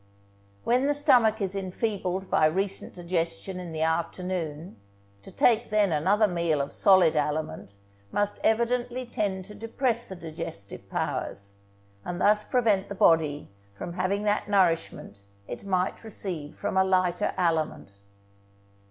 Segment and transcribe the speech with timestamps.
[0.63, 4.77] When the stomach is enfeebled by recent digestion in the afternoon,
[5.21, 7.75] to take then another meal of solid aliment
[8.11, 11.53] must evidently tend to depress the digestive powers,
[12.03, 17.35] and thus prevent the body from having that nourishment it might receive from a lighter
[17.37, 17.93] aliment.